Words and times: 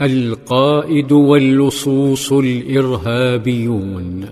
القائد 0.00 1.12
واللصوص 1.12 2.32
الإرهابيون. 2.32 4.24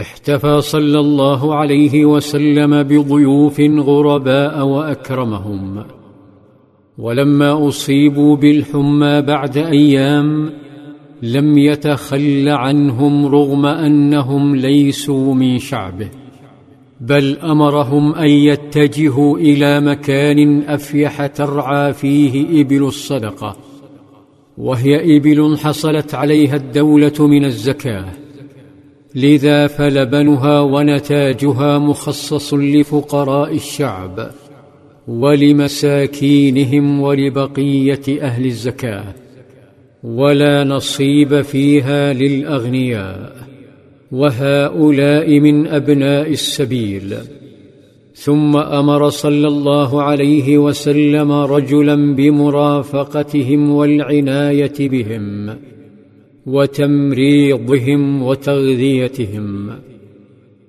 احتفى 0.00 0.60
صلى 0.60 1.00
الله 1.00 1.54
عليه 1.54 2.04
وسلم 2.04 2.82
بضيوف 2.82 3.60
غرباء 3.60 4.66
وأكرمهم. 4.66 5.84
ولما 6.98 7.68
أصيبوا 7.68 8.36
بالحمى 8.36 9.22
بعد 9.22 9.56
أيام 9.56 10.52
لم 11.22 11.58
يتخل 11.58 12.48
عنهم 12.48 13.26
رغم 13.26 13.66
أنهم 13.66 14.56
ليسوا 14.56 15.34
من 15.34 15.58
شعبه 15.58 16.08
بل 17.00 17.38
أمرهم 17.38 18.14
أن 18.14 18.28
يتجهوا 18.28 19.38
إلى 19.38 19.80
مكان 19.80 20.62
أفيح 20.62 21.26
ترعى 21.26 21.92
فيه 21.92 22.60
إبل 22.60 22.82
الصدقة. 22.82 23.56
وهي 24.60 25.16
إبل 25.16 25.56
حصلت 25.58 26.14
عليها 26.14 26.56
الدولة 26.56 27.26
من 27.26 27.44
الزكاة 27.44 28.04
لذا 29.14 29.66
فلبنها 29.66 30.60
ونتاجها 30.60 31.78
مخصص 31.78 32.54
لفقراء 32.54 33.54
الشعب 33.54 34.30
ولمساكينهم 35.08 37.00
ولبقية 37.00 38.22
أهل 38.22 38.46
الزكاة 38.46 39.04
ولا 40.02 40.64
نصيب 40.64 41.40
فيها 41.40 42.12
للأغنياء 42.12 43.36
وهؤلاء 44.12 45.40
من 45.40 45.66
أبناء 45.66 46.30
السبيل. 46.30 47.16
ثم 48.20 48.56
أمر 48.56 49.08
صلى 49.08 49.48
الله 49.48 50.02
عليه 50.02 50.58
وسلم 50.58 51.32
رجلا 51.32 52.14
بمرافقتهم 52.14 53.70
والعناية 53.70 54.74
بهم 54.78 55.56
وتمريضهم 56.46 58.22
وتغذيتهم. 58.22 59.70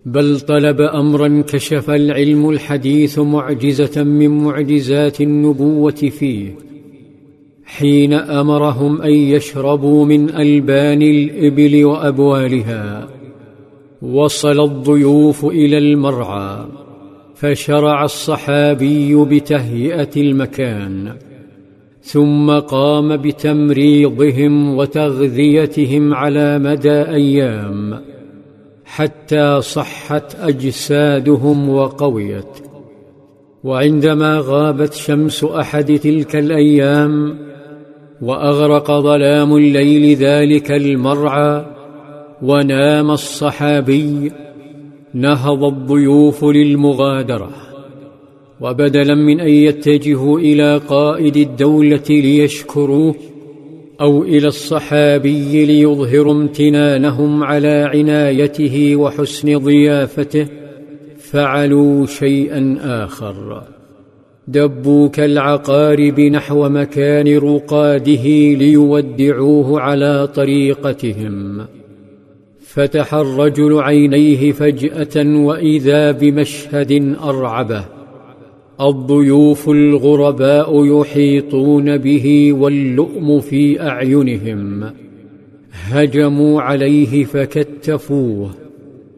بل 0.06 0.40
طلب 0.40 0.81
أمرا 0.81 1.44
كشف 1.48 1.90
العلم 1.90 2.50
الحديث 2.50 3.20
معجزة 3.20 4.03
من 4.03 4.44
معجزات 4.44 5.22
النبوة 5.22 5.92
فيه 5.92 6.56
حين 7.66 8.14
أمرهم 8.14 9.02
أن 9.02 9.12
يشربوا 9.12 10.06
من 10.06 10.30
ألبان 10.30 11.02
الإبل 11.02 11.86
وأبوالها 11.86 13.08
وصل 14.02 14.59
الضيوف 14.64 15.45
إلى 15.45 15.78
المرعى. 15.78 16.66
فشرع 17.42 18.03
الصحابي 18.03 19.16
بتهيئة 19.16 20.09
المكان 20.17 21.14
ثم 22.02 22.59
قام 22.59 23.17
بتمريضهم 23.17 24.78
وتغذيتهم 24.78 26.14
على 26.14 26.59
مدى 26.59 27.02
أيام 27.02 28.02
حتى 28.86 29.62
صحت 29.62 30.36
أجسادهم 30.36 31.69
وقويت. 31.69 32.45
وعندما 33.64 34.42
غابت 34.45 34.94
شمس 34.94 35.44
أحد 35.44 36.00
تلك 36.00 36.36
الأيام 36.36 37.38
وأغرق 38.22 38.92
ظلام 38.92 39.58
الليل 39.58 40.17
ذلك 40.17 40.72
المرعى 40.72 41.66
ونام 42.42 43.12
الصحابي 43.12 44.31
نهض 45.14 45.64
الضيوف 45.64 46.44
للمغادرة 46.44 47.50
وبدلا 48.62 49.16
من 49.16 49.40
أن 49.40 49.50
يتجهوا 49.50 50.40
إلى 50.40 50.78
قائد 50.78 51.38
الدولة 51.38 52.09
ليشكروه 52.09 53.16
أو 54.02 54.23
إلى 54.23 54.48
الصحابي 54.48 55.66
ليظهروا 55.66 56.34
امتنانهم 56.34 57.44
على 57.44 57.90
عنايته 57.94 58.95
وحسن 58.95 59.58
ضيافته 59.58 60.48
فعلوا 61.18 62.06
شيئا 62.06 62.78
آخر. 62.81 63.64
دبوا 64.47 65.08
كالعقارب 65.08 66.19
نحو 66.19 66.69
مكان 66.69 67.38
رقاده 67.38 68.24
ليودعوه 68.53 69.80
على 69.80 70.28
طريقتهم. 70.28 71.66
فتح 72.74 73.14
الرجل 73.14 73.80
عينيه 73.80 74.52
فجأة 74.52 75.38
وإذا 75.38 76.12
بمشهد 76.12 77.16
أرعبه. 77.24 77.86
الضيوف 78.82 79.70
الغرباء 79.70 81.02
يحيطون 81.02 81.98
به 81.98 82.54
واللؤم 82.54 83.40
في 83.40 83.82
أعينهم. 83.82 84.84
هجموا 85.72 86.62
عليه 86.62 87.24
فكتفوه. 87.24 88.52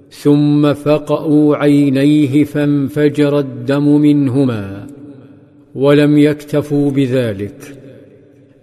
ثم 0.09 0.73
فقأوا 0.73 1.55
عينيه 1.55 2.43
فانفجر 2.43 3.39
الدم 3.39 4.01
منهما. 4.01 4.87
ولم 5.75 6.17
يكتفوا 6.17 6.91
بذلك. 6.91 7.77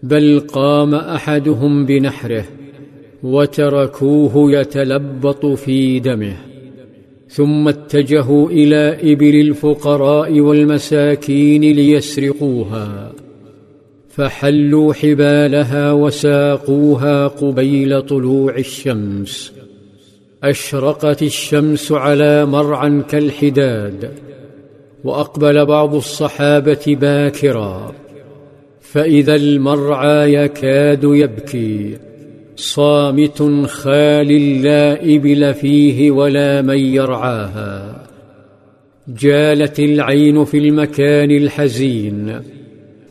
بل 0.03 0.41
قام 0.41 0.95
أحدهم 0.95 1.87
بنحره. 1.87 2.45
وتركوه 3.23 4.53
يتلبط 4.53 5.47
في 5.47 6.01
دمه 6.01 6.37
ثم 7.29 7.69
اتجهوا 7.69 8.51
إلى 8.51 9.13
إبل 9.13 9.41
الفقراء 9.41 10.41
والمساكين 10.41 11.63
ليسرقوها 11.63 13.13
فحلوا 14.09 14.93
حبالها 14.93 15.93
وساقوها 15.93 17.27
قبيل 17.27 18.03
طلوع 18.03 18.57
الشمس. 18.57 19.53
أشرقت 20.43 21.23
الشمس 21.23 21.93
على 21.93 22.47
مرعى 22.47 23.03
كالحداد 23.09 24.11
وأقبل 25.05 25.67
بعض 25.67 25.95
الصحابة 25.95 26.97
باكرا 27.01 27.93
فإذا 28.81 29.35
المرعى 29.35 30.35
يكاد 30.35 31.05
يبكي. 31.05 31.97
صامت 32.61 33.67
خال 33.67 34.63
لا 34.63 35.03
ابل 35.17 35.55
فيه 35.55 36.11
ولا 36.11 36.63
من 36.63 36.79
يرعاها. 36.79 38.07
جالت 39.09 39.81
العين 39.81 40.45
في 40.45 40.59
المكان 40.59 41.31
الحزين 41.31 42.41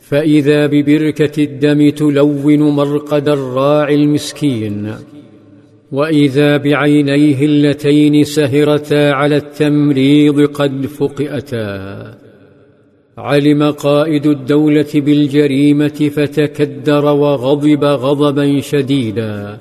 فإذا 0.01 0.65
ببركة 0.67 1.43
الدم 1.43 1.89
تلون 1.89 2.59
مرقد 2.59 3.29
الراعي 3.29 3.95
المسكين. 3.95 4.93
وإذا 5.91 6.57
بعينيه 6.57 7.45
اللتين 7.45 8.23
سهرتا 8.23 9.11
على 9.11 9.37
التمريض 9.37 10.41
قد 10.41 10.85
فقئتا. 10.85 12.17
علم 13.19 13.71
قائد 13.71 14.25
الدولة 14.27 14.93
بالجريمة 14.95 16.09
فتكدر 16.15 17.05
وغضب 17.05 17.83
غضبا 17.83 18.59
شديدا 18.59 19.57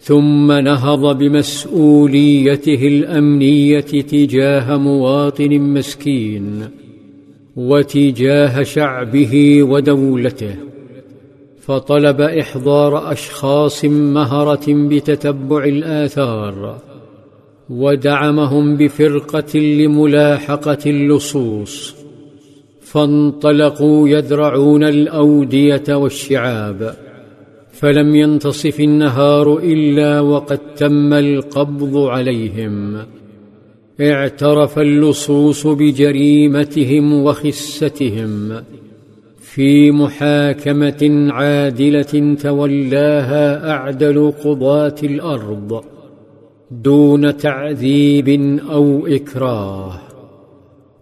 ثم 0.00 0.52
نهض 0.52 1.18
بمسؤوليته 1.18 2.88
الأمنية 2.88 3.80
تجاه 3.80 4.76
مواطن 4.76 5.58
مسكين 5.58 6.68
وتجاه 7.56 8.62
شعبه 8.62 9.62
ودولته 9.62 10.54
فطلب 11.60 12.20
إحضار 12.20 13.12
أشخاص 13.12 13.84
مهرة 13.84 14.66
بتتبع 14.68 15.64
الآثار 15.64 16.78
ودعمهم 17.70 18.76
بفرقة 18.76 19.58
لملاحقة 19.58 20.78
اللصوص. 20.86 21.97
فانطلقوا 22.92 24.08
يذرعون 24.08 24.84
الأودية 24.84 25.84
والشعاب 25.88 26.94
فلم 27.72 28.16
ينتصف 28.16 28.80
النهار 28.80 29.58
إلا 29.58 30.20
وقد 30.20 30.58
تم 30.76 31.12
القبض 31.12 31.96
عليهم. 31.96 32.96
اعترف 34.00 34.78
اللصوص 34.78 35.66
بجريمتهم 35.66 37.24
وخستهم. 37.24 38.62
في 39.40 39.90
محاكمة 39.90 41.26
عادلة 41.32 42.36
تولاها 42.42 43.70
أعدل 43.70 44.32
قضاة 44.44 44.96
الأرض 45.02 45.84
دون 46.70 47.36
تعذيب 47.36 48.58
أو 48.70 49.06
إكراه. 49.06 50.07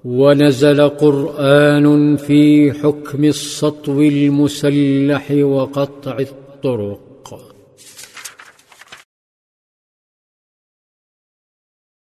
ونزل 0.07 0.89
قرآن 0.89 2.17
في 2.17 2.73
حكم 2.73 3.25
السطو 3.25 4.01
المسلح 4.01 5.31
وقطع 5.31 6.19
الطرق. 6.19 7.56